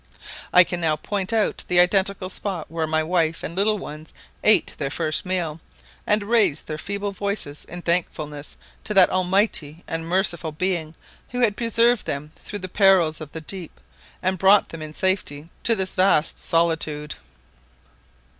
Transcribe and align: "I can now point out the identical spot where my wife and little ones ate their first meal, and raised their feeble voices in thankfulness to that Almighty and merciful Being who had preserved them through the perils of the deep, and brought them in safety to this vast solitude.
"I 0.51 0.63
can 0.63 0.81
now 0.81 0.95
point 0.95 1.31
out 1.31 1.63
the 1.67 1.79
identical 1.79 2.31
spot 2.31 2.71
where 2.71 2.87
my 2.87 3.03
wife 3.03 3.43
and 3.43 3.55
little 3.55 3.77
ones 3.77 4.15
ate 4.43 4.73
their 4.79 4.89
first 4.89 5.27
meal, 5.27 5.61
and 6.07 6.23
raised 6.23 6.65
their 6.65 6.79
feeble 6.79 7.11
voices 7.11 7.65
in 7.65 7.83
thankfulness 7.83 8.57
to 8.85 8.95
that 8.95 9.11
Almighty 9.11 9.83
and 9.87 10.07
merciful 10.09 10.51
Being 10.53 10.95
who 11.29 11.41
had 11.41 11.55
preserved 11.55 12.07
them 12.07 12.31
through 12.35 12.57
the 12.65 12.67
perils 12.67 13.21
of 13.21 13.31
the 13.31 13.41
deep, 13.41 13.79
and 14.23 14.39
brought 14.39 14.69
them 14.69 14.81
in 14.81 14.95
safety 14.95 15.49
to 15.65 15.75
this 15.75 15.93
vast 15.93 16.39
solitude. 16.39 17.13